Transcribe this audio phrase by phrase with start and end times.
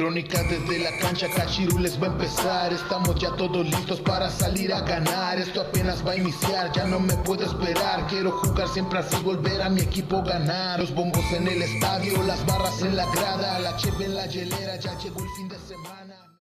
[0.00, 2.72] Crónica desde la cancha, Cachirules va a empezar.
[2.72, 5.38] Estamos ya todos listos para salir a ganar.
[5.38, 8.06] Esto apenas va a iniciar, ya no me puedo esperar.
[8.06, 10.80] Quiero jugar siempre al fútbol, ver a mi equipo ganar.
[10.80, 14.76] Los bombos en el estadio, las barras en la grada, la cheve en la hielera.
[14.76, 16.40] Ya llegó el fin de semana.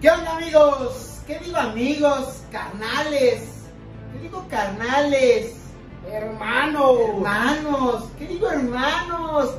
[0.00, 1.20] ¿Qué onda amigos?
[1.26, 2.44] ¿Qué digo amigos?
[2.52, 3.40] Carnales.
[4.12, 5.56] ¿Qué digo carnales?
[6.08, 6.96] Hermano.
[7.08, 8.04] Hermanos.
[8.16, 9.50] ¿Qué digo hermanos?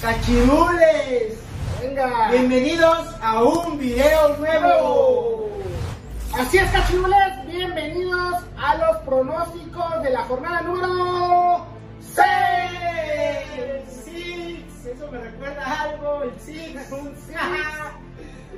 [0.00, 1.47] Cachirules.
[1.80, 2.28] Venga.
[2.30, 5.48] Bienvenidos a un video nuevo.
[6.34, 7.46] Así es, cachirules.
[7.46, 11.66] Bienvenidos a los pronósticos de la jornada número
[12.00, 12.24] 6.
[14.04, 14.86] Six.
[14.86, 16.22] Eso me recuerda a algo.
[16.24, 16.90] El Six.
[16.92, 17.38] Un six.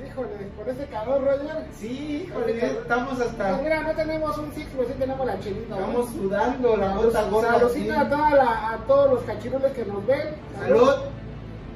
[0.07, 1.65] Híjole, con ese calor, Roger.
[1.79, 3.49] Sí, híjole, estamos hasta.
[3.51, 5.75] Pues mira, no tenemos un six, pero sí tenemos la chelita.
[5.75, 5.79] ¿no?
[5.81, 7.51] Estamos sudando la gota a gota.
[7.53, 10.35] Saludcita a, toda la- a todos los cachirules que nos ven.
[10.59, 10.95] Salud.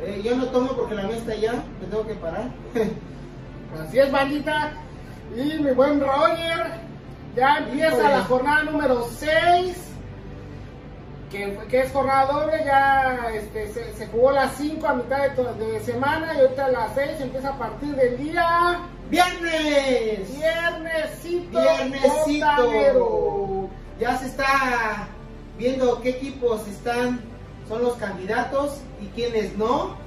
[0.05, 1.53] Eh, yo no tomo porque la mía está allá.
[1.81, 2.49] Me tengo que parar.
[3.81, 4.73] Así es, bandita.
[5.35, 6.71] Y mi buen Roger,
[7.35, 8.09] ya empieza Híjole.
[8.09, 9.75] la jornada número 6,
[11.31, 15.79] que, que es jornada doble, ya este, se, se jugó las 5 a mitad de
[15.81, 20.29] semana y ahorita las 6 empieza a partir del día ¡Viernes!
[20.37, 21.61] viernesito.
[21.61, 22.45] Viernesito.
[22.45, 23.69] botanero.
[23.99, 25.07] Ya se está
[25.57, 27.21] viendo qué equipos están,
[27.67, 29.97] son los candidatos y quiénes no.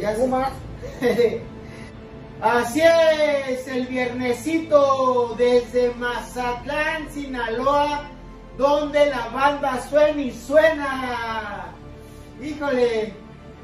[0.00, 1.42] Ya se-.
[2.42, 8.10] Así es, el viernesito desde Mazatlán, Sinaloa,
[8.58, 11.66] donde la banda suena y suena.
[12.42, 13.14] Híjole,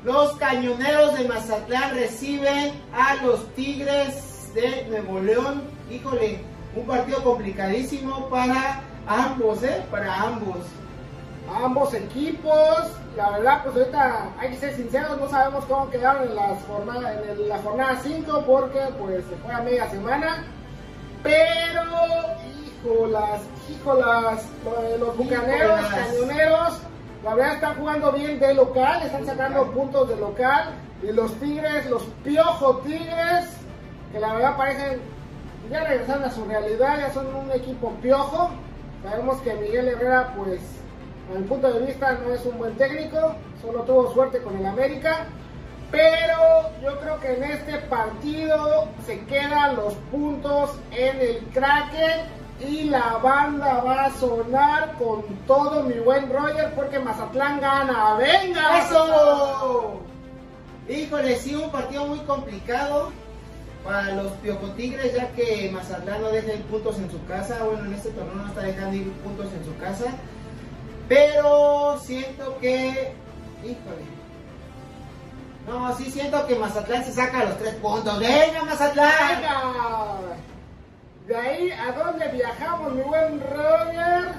[0.05, 5.63] los cañoneros de Mazatlán reciben a los Tigres de Nuevo León.
[5.91, 6.39] Híjole,
[6.77, 9.83] un partido complicadísimo para ambos, ¿eh?
[9.91, 10.59] Para ambos.
[11.55, 12.79] Ambos equipos.
[13.17, 17.15] La verdad, pues ahorita hay que ser sinceros, no sabemos cómo quedaron en, las jornada,
[17.15, 20.45] en el- la jornada 5 porque pues se fue a media semana.
[21.23, 21.83] Pero,
[22.85, 24.45] híjolas, híjolas,
[25.01, 26.07] los bucaneros, Híjolas.
[26.09, 26.79] cañoneros,
[27.25, 30.71] la verdad están jugando bien de local, están sacando puntos de local.
[31.03, 33.47] Y los Tigres, los Piojo Tigres,
[34.13, 35.01] que la verdad parecen,
[35.71, 38.51] ya regresaron a su realidad, ya son un equipo piojo.
[39.03, 40.61] Sabemos que Miguel Herrera, pues,
[41.35, 44.67] a mi punto de vista, no es un buen técnico, solo tuvo suerte con el
[44.67, 45.27] América.
[45.91, 52.27] Pero yo creo que en este partido se quedan los puntos en el Kraken
[52.61, 58.17] y la banda va a sonar con todo mi buen Roger porque Mazatlán gana.
[58.17, 58.81] ¡Venga!
[58.81, 60.01] ¡Eso!
[60.89, 63.11] Híjole, sí, un partido muy complicado
[63.85, 67.65] para los Piojo Tigres, ya que Mazatlán no deja ir puntos en su casa.
[67.65, 70.07] Bueno, en este torneo no está dejando ir puntos en su casa.
[71.09, 73.15] Pero siento que.
[73.63, 74.19] Híjole.
[75.67, 78.19] No, sí siento que Mazatlán se saca los tres puntos.
[78.19, 79.41] ¡Venga, Mazatlán!
[79.41, 80.19] ¡Venga!
[81.27, 84.33] De ahí, ¿a dónde viajamos, mi buen Roger?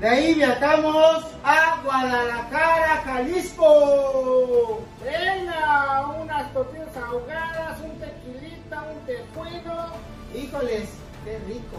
[0.00, 4.80] De ahí viajamos a Guadalajara, Jalisco.
[5.04, 9.86] Venga, unas tortillas ahogadas, un tequilita, un tejuino.
[10.34, 10.88] Híjoles,
[11.24, 11.76] qué rico.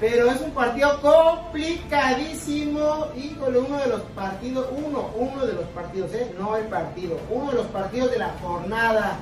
[0.00, 3.08] Pero es un partido complicadísimo.
[3.16, 6.32] Híjole, uno de los partidos, uno, uno de los partidos, ¿eh?
[6.38, 9.18] No el partido, uno de los partidos de la jornada.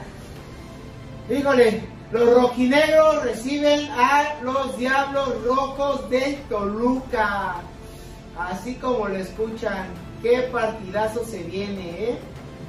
[1.30, 1.82] Híjole,
[2.12, 7.62] los rojinegros reciben a los diablos rojos del Toluca.
[8.38, 9.86] Así como lo escuchan,
[10.22, 12.18] qué partidazo se viene, ¿eh?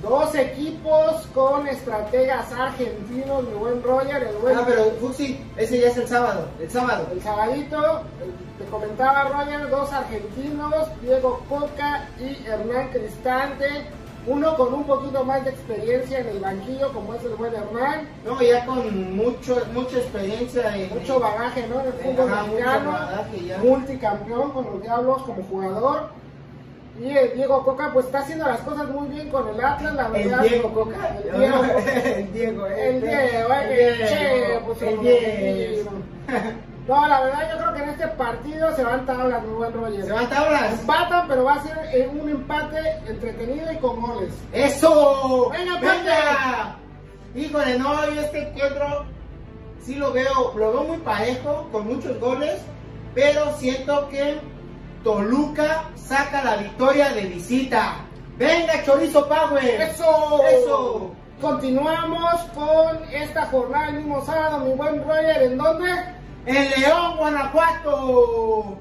[0.02, 5.88] Dos equipos con estrategas argentinos, mi buen Roger, el buen Ah, pero Fuxi, ese ya
[5.88, 7.08] es el sábado, el sábado.
[7.12, 8.02] El sabadito,
[8.60, 13.66] te comentaba Roger, dos argentinos, Diego Coca y Hernán Cristante,
[14.28, 18.08] uno con un poquito más de experiencia en el banquillo, como es el buen Hernán,
[18.24, 21.80] No, ya con mucho, mucha experiencia en mucho bagaje ¿no?
[21.80, 22.98] en el fútbol mexicano,
[23.64, 26.10] multicampeón con los Diablos como jugador.
[27.00, 30.12] El Diego Coca pues está haciendo las cosas muy bien con el Atlas, la El
[30.14, 30.44] verdad.
[30.44, 31.10] Diego Coca.
[31.24, 31.64] El Diego.
[31.64, 32.90] el Diego, eh.
[32.90, 35.88] El Diego, El Diego, el el.
[36.88, 40.06] No, la verdad yo creo que en este partido se van tablas, mi buen Roger.
[40.06, 40.80] ¿Se van tablas?
[40.80, 44.34] Empatan, pero va a ser eh, un empate entretenido y con goles.
[44.54, 45.50] ¡Eso!
[45.52, 46.76] Venga, ¡Venga!
[47.36, 49.06] Híjole, no, yo este encuentro
[49.82, 52.56] sí lo veo, lo veo muy parejo, con muchos goles,
[53.14, 54.40] pero siento que
[55.08, 57.96] Toluca saca la victoria de visita.
[58.38, 59.64] ¡Venga, Chorizo Power!
[59.64, 60.42] ¡Eso!
[60.52, 61.12] ¡Eso!
[61.40, 65.90] Continuamos con esta jornada el mismo sábado, mi buen Roger, ¿en dónde?
[66.46, 68.78] En León, Guanajuato.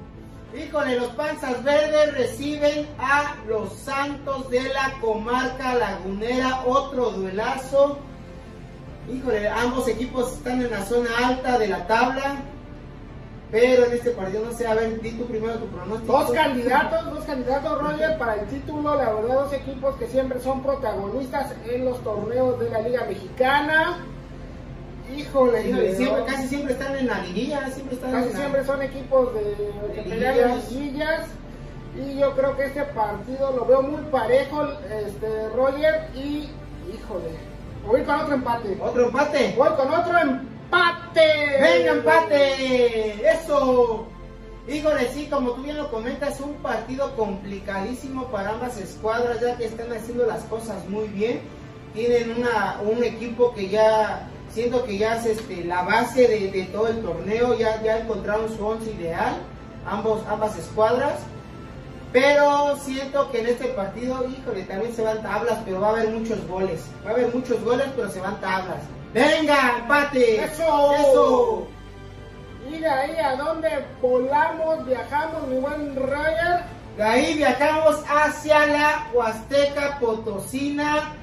[0.53, 6.61] Híjole, los panzas verdes reciben a los santos de la comarca lagunera.
[6.65, 7.99] Otro duelazo.
[9.09, 12.35] Híjole, ambos equipos están en la zona alta de la tabla.
[13.49, 16.11] Pero en este partido no sé, a ver, di tú primero tu pronóstico.
[16.11, 18.95] Dos candidatos, dos candidatos, Roger, para el título.
[18.95, 23.99] La verdad, dos equipos que siempre son protagonistas en los torneos de la Liga Mexicana.
[25.15, 28.81] Híjole, siempre, casi siempre están en la liguilla, siempre están Casi en la- siempre son
[28.81, 29.55] equipos de,
[30.03, 31.27] De liguillas.
[31.95, 34.63] Y yo creo que este partido lo veo muy parejo,
[35.05, 36.09] este, Roger.
[36.13, 36.49] Y,
[36.93, 37.31] híjole,
[37.87, 38.77] voy con otro empate.
[38.81, 39.53] Otro empate.
[39.57, 40.56] Voy con otro empate.
[41.61, 43.29] ¡Venga, empate!
[43.29, 44.07] ¡Eso!
[44.67, 49.65] Híjole, sí, como tú bien lo comentas, un partido complicadísimo para ambas escuadras, ya que
[49.65, 51.41] están haciendo las cosas muy bien.
[51.93, 56.63] Tienen una, un equipo que ya, siento que ya es este, la base de, de
[56.65, 59.37] todo el torneo, ya, ya encontraron su once ideal,
[59.85, 61.13] ambos, ambas escuadras.
[62.11, 66.09] Pero siento que en este partido, híjole, también se van tablas, pero va a haber
[66.09, 66.81] muchos goles.
[67.05, 68.79] Va a haber muchos goles, pero se van tablas.
[69.17, 70.43] ¡Venga, empate!
[70.43, 70.93] ¡Eso!
[70.95, 71.67] ¡Eso!
[72.69, 73.69] Y de ahí a dónde
[74.01, 76.63] volamos, viajamos, mi buen Roger.
[76.97, 81.13] De ahí viajamos hacia la Huasteca Potosina,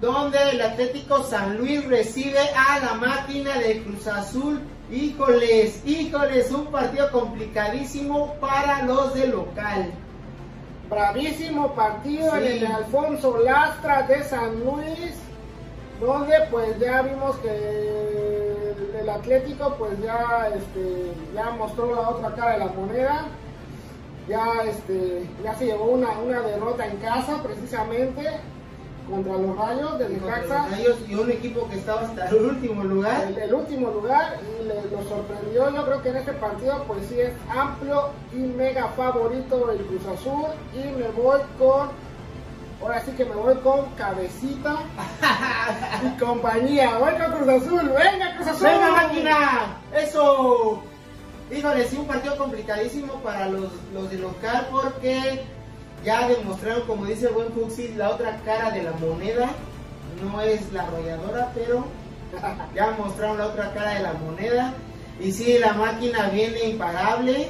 [0.00, 4.60] donde el Atlético San Luis recibe a la máquina de Cruz Azul.
[4.90, 9.92] Híjoles, híjoles, un partido complicadísimo para los de local.
[10.88, 12.38] Bravísimo partido Sí.
[12.38, 15.14] en el Alfonso Lastra de San Luis,
[16.00, 22.34] donde pues ya vimos que el, el Atlético pues ya este ya mostró la otra
[22.34, 23.26] cara de la moneda.
[24.28, 28.22] Ya este ya se llevó una, una derrota en casa precisamente
[29.08, 30.68] contra los Rayos del Necaxa.
[31.08, 33.24] y un equipo que estaba hasta el último lugar.
[33.28, 35.70] el, el último lugar y le, lo sorprendió.
[35.74, 40.06] Yo creo que en este partido, pues sí es amplio y mega favorito el Cruz
[40.06, 40.50] Azul.
[40.74, 41.88] Y me voy con,
[42.80, 44.76] ahora sí que me voy con Cabecita
[46.04, 46.98] y compañía.
[46.98, 48.68] Voy con Cruz Azul, venga Cruz Azul.
[48.68, 49.76] ¡Venga máquina!
[49.94, 50.82] ¡Eso!
[51.50, 55.44] Híjole, sí, un partido complicadísimo para los, los de local porque
[56.04, 59.48] ya demostraron, como dice el buen Fuxi, la otra cara de la moneda.
[60.22, 61.84] No es la arrolladora, pero
[62.74, 64.74] ya mostraron la otra cara de la moneda.
[65.20, 67.48] Y sí, la máquina viene imparable.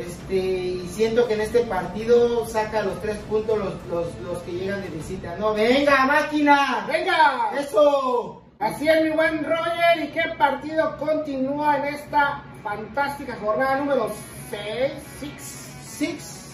[0.00, 4.52] Este, y siento que en este partido saca los tres puntos los, los, los que
[4.52, 5.36] llegan de visita.
[5.36, 6.86] ¡No, venga máquina!
[6.88, 7.50] Venga.
[7.58, 8.42] ¡Eso!
[8.58, 10.04] Así es mi buen Roger.
[10.04, 14.10] ¿Y qué partido continúa en esta fantástica jornada número
[14.48, 14.92] 6?
[15.20, 15.42] Six.
[15.84, 16.50] Six.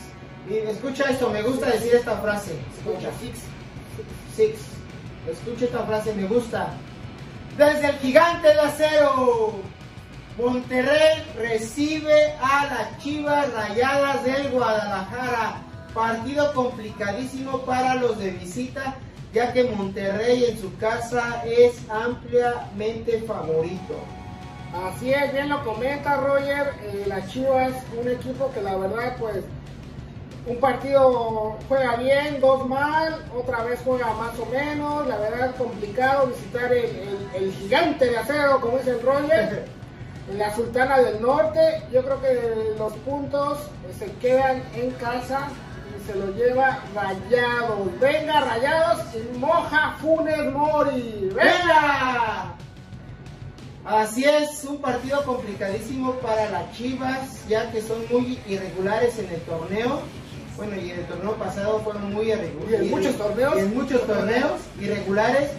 [0.48, 2.58] Y escucha esto, me gusta decir esta frase.
[2.78, 3.10] Escucha.
[3.20, 3.38] Six.
[4.34, 4.58] Six.
[5.30, 6.74] Escucha esta frase, me gusta.
[7.56, 9.54] Desde el gigante de acero.
[10.38, 15.62] Monterrey recibe a las Chivas Rayadas del Guadalajara.
[15.94, 18.96] Partido complicadísimo para los de visita,
[19.32, 23.94] ya que Monterrey en su casa es ampliamente favorito.
[24.90, 29.36] Así es, bien lo comenta Roger, eh, las Chivas, un equipo que la verdad pues
[30.46, 36.26] un partido juega bien, dos mal, otra vez juega más o menos, la verdad complicado
[36.26, 39.64] visitar el, el- el gigante de acero, como dice el Roger,
[40.34, 45.48] la Sultana del Norte, yo creo que los puntos eh, se quedan en casa
[45.96, 52.54] y se lo lleva Rayados, venga Rayados y moja Funes Mori, venga.
[53.84, 59.40] Así es, un partido complicadísimo para las Chivas, ya que son muy irregulares en el
[59.42, 60.00] torneo.
[60.56, 62.80] Bueno, y en el torneo pasado fueron muy irregulares.
[62.80, 63.56] En muchos torneos.
[63.58, 65.50] En muchos torneos irregulares.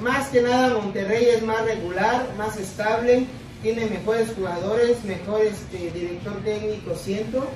[0.00, 3.26] Más que nada Monterrey es más regular, más estable,
[3.62, 7.46] tiene mejores jugadores, mejor este, director técnico, siento.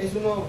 [0.00, 0.46] Es uno,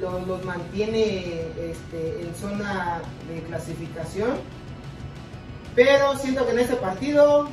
[0.00, 4.30] lo- los mantiene este, en zona de clasificación.
[5.74, 7.48] Pero siento que en este partido,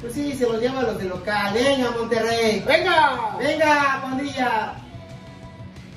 [0.00, 1.54] pues sí, se los lleva a los de local.
[1.54, 2.62] Venga, Monterrey.
[2.66, 3.36] ¡Venga!
[3.38, 4.74] Venga, pandilla.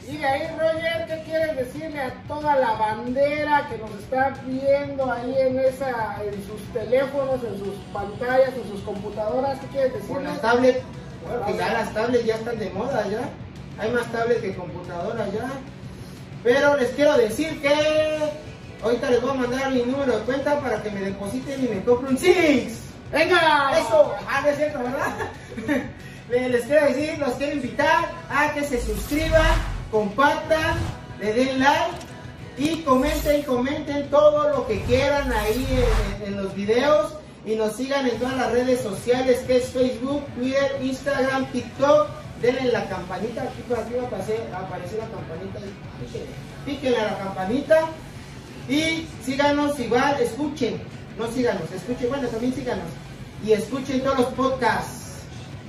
[0.07, 5.11] Y de ahí, Roger, ¿qué quieres decirle a toda la bandera que nos está viendo
[5.11, 9.59] ahí en esa, en sus teléfonos, en sus pantallas, en sus computadoras?
[9.61, 10.23] ¿Qué quieres decirle?
[10.25, 10.79] las tablets,
[11.27, 13.21] bueno, que ya las tablets ya están de moda ya.
[13.81, 15.49] Hay más tablets que computadoras ya.
[16.43, 17.73] Pero les quiero decir que
[18.83, 21.83] ahorita les voy a mandar mi número de cuenta para que me depositen y me
[21.83, 22.79] compren un Six.
[23.11, 23.71] ¡Venga!
[23.79, 25.13] Eso, ah, no es cierto, ¿verdad?
[26.29, 29.45] Le- Les quiero decir, los quiero invitar a que se suscriban,
[29.95, 30.75] compartan,
[31.21, 31.95] le den like
[32.57, 35.65] y comenten, comenten todo lo que quieran ahí
[36.25, 37.13] en, los videos
[37.45, 42.09] y nos sigan en todas las redes sociales que es Facebook, Twitter, Instagram, TikTok.
[42.41, 45.59] Denle la campanita, aquí por aquí va a aparecer, a aparecer la campanita,
[46.65, 47.79] píquenle a la campanita
[48.67, 50.81] y síganos igual, escuchen,
[51.17, 52.87] no síganos, escuchen, bueno, también síganos.
[53.45, 55.19] Y escuchen todos los podcasts.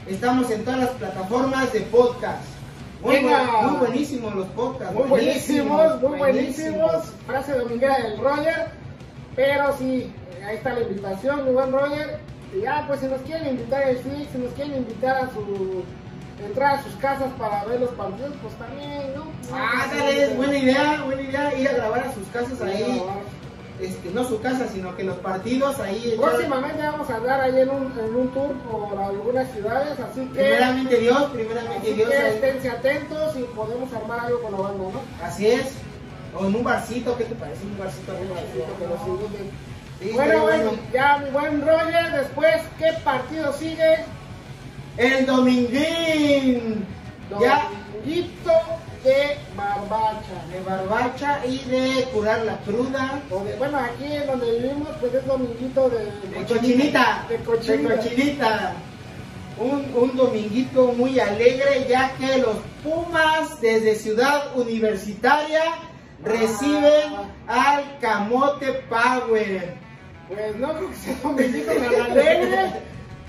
[0.09, 2.56] Estamos en todas las plataformas de podcast.
[3.07, 3.63] Muy, Venga.
[3.63, 4.95] muy buenísimos los podcasts.
[4.95, 7.05] Muy buenísimos, muy buenísimos.
[7.27, 8.67] Frase dominguera del Roger.
[9.37, 10.13] Pero sí,
[10.45, 12.19] ahí está la invitación, mi buen Roger.
[12.53, 15.85] Y ya, pues si nos quieren invitar al FIX, si nos quieren invitar a su.
[16.45, 19.27] entrar a sus casas para ver los partidos, pues también, ¿no?
[19.53, 23.03] Ah, dale, buena idea, buena idea ir a grabar a sus casas ahí.
[23.81, 26.15] Este, no su casa, sino que los partidos ahí.
[26.19, 30.21] ya- Próximamente vamos a andar ahí en un, en un tour por algunas ciudades, así
[30.29, 30.41] que.
[30.45, 32.09] Primeramente Dios, primeramente Así Dios.
[32.09, 35.01] que esténse atentos y podemos armar algo con la banda, ¿no?
[35.27, 35.73] Así es.
[36.35, 37.65] O en un barcito, ¿qué te parece?
[37.65, 39.51] Un barcito Un barcito que nos inviten.
[40.01, 43.97] Sí, bueno, bueno, ya mi buen Roger, después, ¿qué partido sigue?
[44.99, 46.87] El Dominguín.
[47.41, 48.53] Ya Dominguito
[49.07, 50.39] de Barbacha.
[50.53, 53.21] de barbacha y de curar la cruda.
[53.31, 55.99] O de- bueno, aquí en donde vivimos, pues es dominguito de,
[56.39, 57.25] De cochinita.
[57.29, 57.95] De cochinita.
[57.95, 58.73] De cochinita.
[59.59, 65.63] Un, un dominguito muy alegre ya que los Pumas desde Ciudad Universitaria
[66.23, 67.15] reciben
[67.49, 69.75] al Camote Power.
[70.29, 72.71] Pues no creo que sea dominguito tan alegre.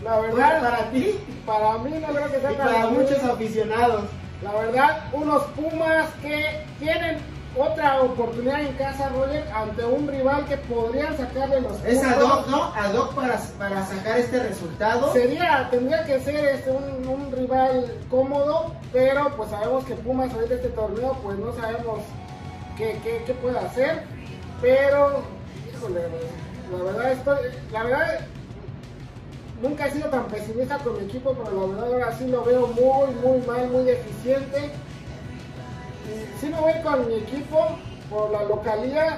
[0.03, 3.03] La verdad, para ti para mí no creo que sea y para alegre.
[3.03, 4.03] muchos aficionados.
[4.41, 7.17] La verdad, unos Pumas que tienen
[7.57, 12.05] otra oportunidad en casa, Roger, ante un rival que podrían sacarle los Es puntos.
[12.17, 12.63] ad hoc, ¿no?
[12.75, 15.11] Ad hoc para, para sacar este resultado.
[15.11, 20.53] Sería, tendría que ser este, un, un rival cómodo, pero pues sabemos que Pumas ahorita
[20.53, 22.01] este torneo, pues no sabemos
[22.77, 24.03] qué, qué, qué puede hacer.
[24.61, 25.23] Pero,
[25.73, 26.01] híjole,
[26.71, 27.37] la verdad estoy,
[27.71, 28.19] la verdad,
[29.61, 32.67] nunca he sido tan pesimista con mi equipo, pero la verdad ahora sí lo veo
[32.67, 34.71] muy, muy mal, muy deficiente.
[36.05, 37.77] Y sí me voy con mi equipo
[38.09, 39.17] por la localía,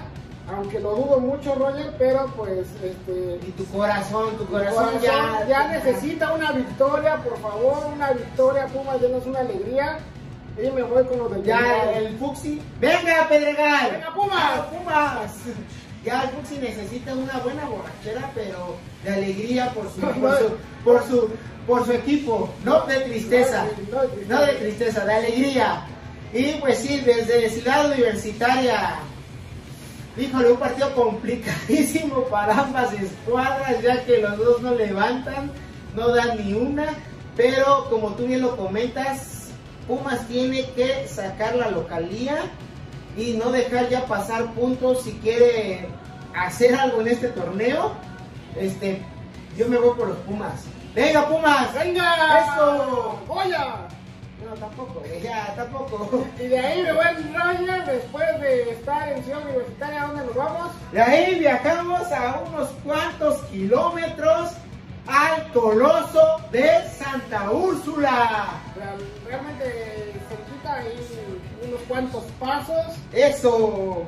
[0.51, 5.45] aunque lo dudo mucho, Roger, pero pues este Y tu corazón, tu corazón, corazón ya,
[5.47, 9.99] ya necesita una victoria, por favor, una victoria, Pumas, denos una alegría.
[10.57, 11.93] Y me voy con los del Ya Pedregal.
[12.05, 12.61] el Fuxi.
[12.81, 13.91] ¡Venga, Pedregal!
[13.91, 14.59] ¡Venga, Pumas!
[14.71, 15.31] Pumas!
[16.03, 20.51] Ya el Fuxi necesita una buena borrachera, pero de alegría por su, por su,
[20.83, 21.29] por su,
[21.67, 23.65] por su equipo, no de tristeza.
[23.91, 24.33] No de tristeza.
[24.35, 25.85] No de tristeza, de alegría.
[26.33, 28.99] Y pues sí, desde Ciudad Universitaria.
[30.17, 35.51] Híjole, un partido complicadísimo para ambas escuadras, ya que los dos no levantan,
[35.95, 36.87] no dan ni una.
[37.35, 39.49] Pero como tú bien lo comentas,
[39.87, 42.43] Pumas tiene que sacar la localía
[43.19, 45.87] y no dejar ya pasar puntos si quiere
[46.35, 47.91] hacer algo en este torneo.
[48.55, 49.01] Este,
[49.57, 50.63] yo me voy por los Pumas.
[50.95, 51.73] ¡Venga, Pumas!
[51.73, 52.39] ¡Venga!
[52.39, 53.19] ¡Eso!
[53.27, 53.75] ¡Goya!
[54.47, 56.25] No, tampoco, eh, ya, tampoco.
[56.39, 60.25] Y de ahí me voy en Roger, después de estar en Ciudad Universitaria, ¿a dónde
[60.25, 60.71] nos vamos?
[60.93, 64.51] De ahí viajamos a unos cuantos kilómetros
[65.07, 68.49] al Coloso de Santa Úrsula.
[68.75, 68.97] Real-
[69.27, 71.07] Realmente cerquita, ahí
[71.69, 72.95] unos cuantos pasos.
[73.13, 74.03] Eso.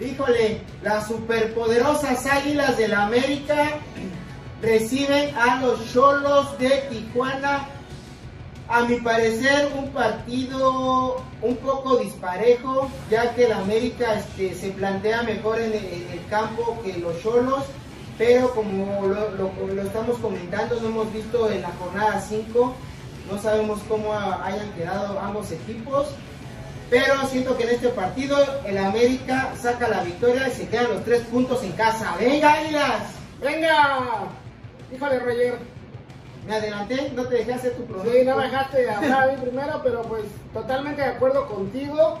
[0.00, 3.68] Híjole, las superpoderosas Águilas del América
[4.60, 7.68] reciben a los Cholos de Tijuana.
[8.68, 15.22] A mi parecer un partido un poco disparejo, ya que el América este, se plantea
[15.24, 17.64] mejor en el, campo que los Cholos,
[18.16, 22.72] pero como lo, lo- estamos comentando, no hemos visto en la jornada 5,
[23.30, 26.06] no sabemos cómo ha- hayan quedado ambos equipos.
[26.92, 31.04] Pero siento que en este partido el América saca la victoria y se quedan los
[31.04, 32.14] tres puntos en casa.
[32.20, 33.14] ¡Venga, Águilas!
[33.40, 34.28] ¡Venga!
[34.94, 35.54] Híjole, Roger.
[36.46, 38.18] Me adelanté, no te dejé hacer tu pronóstico.
[38.18, 42.18] Sí, no me dejaste hablar a mí primero, pero pues totalmente de acuerdo contigo.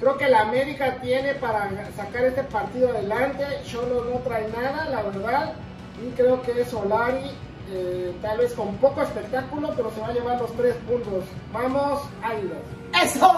[0.00, 3.44] Creo que la América tiene para sacar este partido adelante.
[3.66, 5.52] Cholo no trae nada, la verdad.
[6.02, 7.32] Y creo que Solari,
[7.68, 11.24] eh, tal vez con poco espectáculo, pero se va a llevar los tres puntos.
[11.52, 12.58] Vamos, Águilas.
[13.02, 13.32] ¡Eso!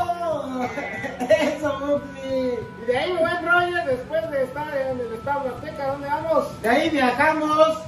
[1.20, 2.02] ¡Eso!
[2.24, 6.62] Y de ahí, mi buen Roger, después de estar en el Estado Azteca, ¿dónde vamos?
[6.62, 7.78] De ahí viajamos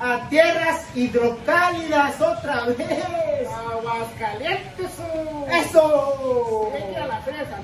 [0.00, 3.48] a tierras hidrocálidas otra vez.
[3.70, 4.90] Aguascalientes.
[5.52, 6.72] ¡Eso!
[6.96, 7.60] A la Feria de San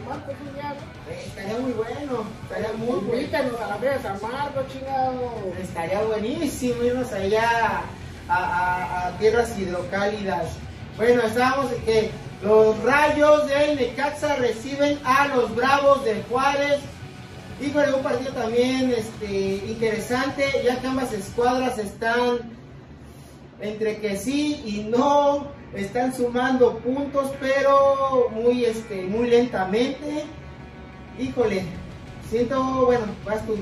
[1.09, 3.15] Estaría muy bueno, estaría muy bueno.
[3.15, 5.53] Invítanos a la Feria de San Marcos, chingado.
[5.59, 7.83] Estaría buenísimo irnos allá
[8.29, 10.53] a, tierras hidrocálidas.
[10.97, 12.11] Bueno, estábamos en que
[12.43, 16.81] los rayos del Necaxa reciben a los Bravos de Juárez.
[17.61, 22.57] Híjole, un partido también este, interesante, ya que ambas escuadras están
[23.61, 30.25] entre que sí y no, están sumando puntos, pero muy, este, muy lentamente.
[31.19, 31.65] Híjole,
[32.31, 33.55] Siento, bueno, vas tú,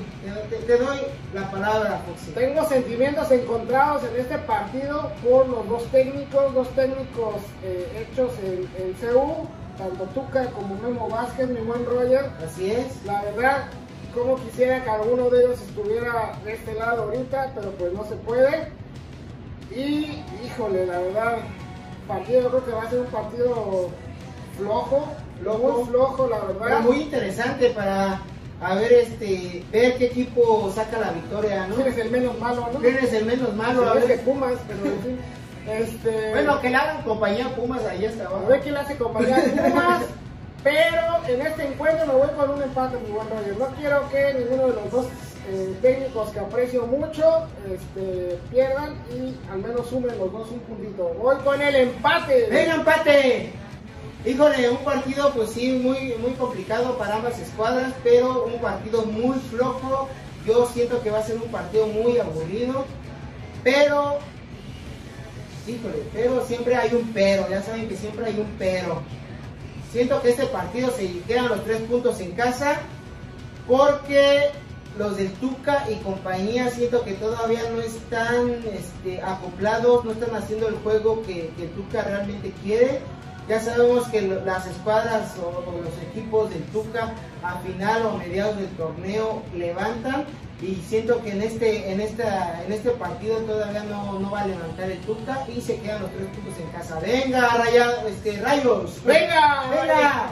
[0.49, 0.97] te, te doy
[1.35, 2.31] la palabra, Foxy.
[2.31, 8.67] Tengo sentimientos encontrados en este partido por los dos técnicos, dos técnicos eh, hechos en,
[8.81, 12.31] en CU, tanto Tuca como Memo Vázquez, mi buen Roger.
[12.43, 13.05] Así es.
[13.05, 13.65] La verdad,
[14.15, 18.15] como quisiera que alguno de ellos estuviera de este lado ahorita, pero pues no se
[18.15, 18.71] puede.
[19.75, 21.37] Y, híjole, la verdad,
[22.07, 23.89] partido creo que va a ser un partido
[24.57, 25.05] flojo,
[25.41, 25.71] Flojo.
[25.71, 26.79] muy flojo, la Pero verdad.
[26.81, 28.21] muy interesante para
[28.61, 31.75] a ver este ver qué equipo saca la victoria, ¿no?
[31.75, 32.79] ¿Quién es el menos malo, no?
[32.79, 33.89] ¿Quién es el menos malo?
[33.89, 34.07] A Se ver.
[34.07, 35.19] que Pumas, pero en fin.
[35.67, 38.45] Este, Bueno, que le hagan compañía a Pumas ahí a abajo.
[38.47, 40.03] ver quién le hace compañía a Pumas.
[40.63, 43.57] Pero en este encuentro me voy con un empate, mi buen Roger.
[43.59, 45.05] No quiero que ninguno de los dos
[45.47, 51.13] eh, técnicos que aprecio mucho este, pierdan y al menos sumen los dos un puntito.
[51.21, 52.47] Voy con el empate.
[52.49, 53.53] ¡Venga, empate!
[54.25, 59.37] Híjole, un partido pues sí, muy, muy complicado para ambas escuadras, pero un partido muy
[59.51, 60.09] flojo.
[60.47, 62.85] Yo siento que va a ser un partido muy aburrido,
[63.63, 64.17] pero,
[65.67, 69.01] híjole, pero siempre hay un pero, ya saben que siempre hay un pero.
[69.91, 72.79] Siento que este partido se quedan los tres puntos en casa,
[73.67, 74.49] porque
[74.97, 80.67] los del Tuca y compañía siento que todavía no están este, acoplados, no están haciendo
[80.67, 83.01] el juego que, que Tuca realmente quiere.
[83.47, 88.17] Ya sabemos que las escuadras o, o los equipos del Tuca a final o a
[88.17, 90.25] mediados del torneo levantan
[90.61, 94.47] y siento que en este en esta en este partido todavía no, no va a
[94.47, 96.99] levantar el Tuca y se quedan los tres puntos en casa.
[96.99, 99.03] Venga, raya, este, rayos.
[99.03, 99.69] ¡Venga!
[99.69, 100.29] venga.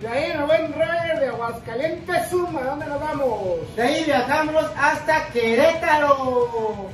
[0.00, 3.74] De ahí el buen Roger de Aguascalientes Suma, ¿dónde nos vamos?
[3.74, 6.86] De ahí viajamos hasta Querétaro.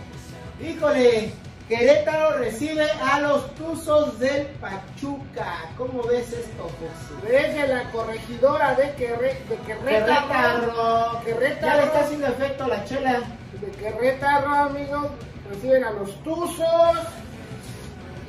[0.66, 1.32] Híjole,
[1.68, 5.64] Querétaro recibe a los Tuzos del Pachuca.
[5.78, 7.26] ¿Cómo ves esto, Foxy?
[7.26, 10.28] Desde la corregidora de, Querre, de Querétaro.
[10.28, 11.21] Querétaro.
[11.25, 11.66] Querétaro.
[11.66, 13.21] Ya le está haciendo efecto la chela.
[13.62, 15.06] De Querétaro, amigos,
[15.49, 16.99] reciben a los Tuzos.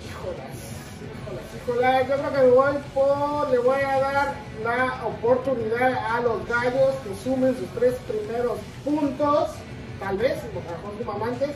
[0.08, 0.56] Híjolas,
[1.04, 2.08] híjolas, híjolas.
[2.08, 7.14] Yo creo que voy por, le voy a dar la oportunidad a los gallos que
[7.22, 9.50] sumen sus tres primeros puntos.
[10.00, 11.50] Tal vez, a lo mejor suman antes.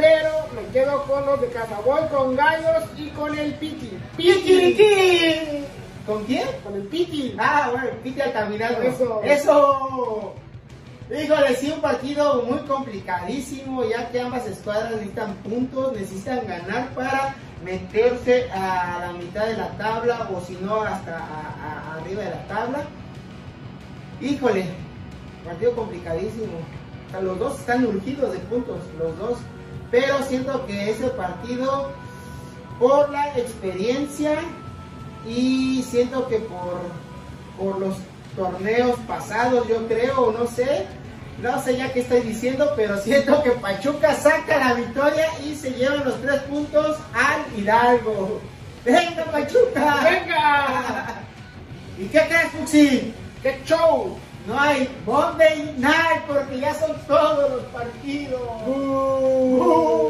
[0.00, 1.78] Pero me quedo con los de casa.
[1.84, 3.90] Voy con gallos y con el Piti.
[4.16, 5.64] ¡Piquiriquí!
[6.06, 6.48] ¿Con quién?
[6.64, 7.34] Con el Piti.
[7.38, 8.78] Ah, bueno, Piti Altamirano.
[8.82, 9.20] Eso.
[9.22, 10.34] Eso.
[11.10, 17.34] Híjole, sí, un partido muy complicadísimo, ya que ambas escuadras necesitan puntos, necesitan ganar para
[17.64, 21.20] meterse a la mitad de la tabla o si no hasta a-
[21.92, 22.78] a- arriba de la tabla.
[24.20, 24.64] Híjole,
[25.44, 26.58] partido complicadísimo.
[27.08, 29.38] O sea, los dos están urgidos de puntos, los dos.
[29.90, 31.90] Pero siento que ese partido,
[32.78, 34.38] por la experiencia
[35.26, 36.80] y siento que por,
[37.58, 37.96] por los
[38.36, 40.86] torneos pasados, yo creo, no sé,
[41.42, 45.72] no sé ya qué estoy diciendo, pero siento que Pachuca saca la victoria y se
[45.72, 48.40] llevan los tres puntos al Hidalgo.
[48.84, 50.00] ¡Venga, Pachuca!
[50.04, 51.20] ¡Venga!
[51.98, 53.14] ¿Y qué crees, Fuxi?
[53.42, 54.16] ¡Qué show!
[54.50, 58.40] No hay Monday Night porque ya son todos los partidos.
[58.66, 60.02] Uh.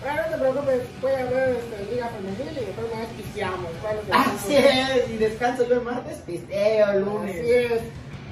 [0.00, 3.70] Bueno, no te preocupes, voy a ver este, Liga Femenil y después me pisteamos.
[3.82, 7.34] ¿cuál es el Así es, y descanso yo el martes, pisteo el lunes.
[7.34, 7.82] Así es.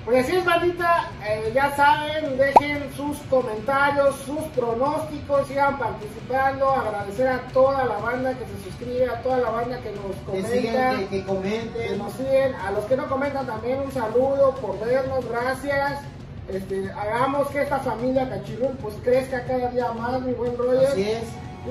[0.04, 7.28] Pues así es, bandita, eh, ya saben, dejen sus comentarios, sus pronósticos, sigan participando, agradecer
[7.28, 10.48] a toda la banda que se suscribe, a toda la banda que nos Que comenta.
[10.50, 11.98] sigan, que, que que comenten.
[11.98, 16.00] nos siguen, a los que no comentan también un saludo por vernos, gracias.
[16.48, 20.88] Este, hagamos que esta familia Cachirul pues crezca cada día más, mi buen Roger.
[20.88, 21.22] Así es.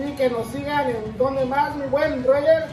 [0.07, 2.67] Y que nos sigan en donde más, mi buen Roger.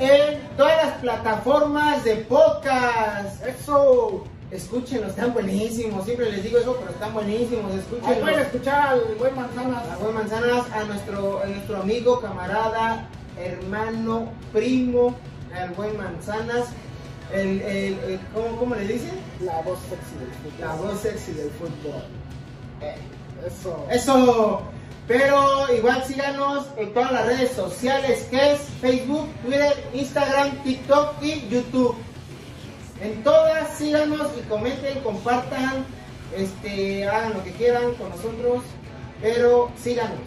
[0.00, 3.46] En todas las plataformas de podcast.
[3.46, 4.24] Eso.
[4.50, 6.04] Escúchenlos, están buenísimos.
[6.04, 7.74] Siempre les digo eso, pero están buenísimos.
[7.74, 8.18] Escúchenlos.
[8.18, 9.86] pueden escuchar al buen Manzanas.
[9.88, 13.08] A buen manzanas, a nuestro, a nuestro amigo, camarada,
[13.38, 15.14] hermano, primo,
[15.54, 16.66] al buen manzanas.
[17.32, 19.20] El, el, el- ¿cómo, ¿Cómo le dicen?
[19.40, 20.60] La voz sexy del fútbol.
[20.60, 22.02] La voz sexy del fútbol.
[22.80, 22.94] Eh,
[23.46, 23.86] Eso.
[23.90, 24.62] Eso.
[25.06, 31.48] Pero igual síganos en todas las redes sociales que es Facebook, Twitter, Instagram, TikTok y
[31.48, 31.96] YouTube.
[33.00, 35.84] En todas síganos y comenten, compartan,
[36.36, 38.64] este, hagan lo que quieran con nosotros,
[39.22, 40.18] pero síganos.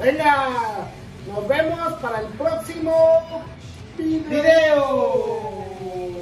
[0.00, 0.48] Venga,
[1.28, 3.44] nos vemos para el próximo
[3.96, 4.28] video.
[4.28, 5.68] Video.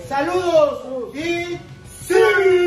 [0.08, 1.58] Saludos y
[2.06, 2.66] sí.